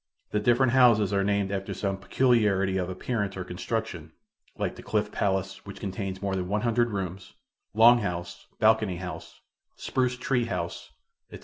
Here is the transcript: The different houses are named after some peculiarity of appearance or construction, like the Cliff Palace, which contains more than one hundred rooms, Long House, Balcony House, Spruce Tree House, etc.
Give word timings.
The 0.31 0.39
different 0.39 0.71
houses 0.71 1.13
are 1.13 1.23
named 1.23 1.51
after 1.51 1.75
some 1.75 1.95
peculiarity 1.97 2.77
of 2.77 2.89
appearance 2.89 3.37
or 3.37 3.43
construction, 3.43 4.13
like 4.57 4.75
the 4.75 4.81
Cliff 4.81 5.11
Palace, 5.11 5.63
which 5.63 5.79
contains 5.79 6.23
more 6.23 6.35
than 6.35 6.47
one 6.47 6.61
hundred 6.61 6.89
rooms, 6.89 7.35
Long 7.75 7.99
House, 7.99 8.47
Balcony 8.57 8.97
House, 8.97 9.41
Spruce 9.75 10.17
Tree 10.17 10.45
House, 10.45 10.89
etc. 11.29 11.39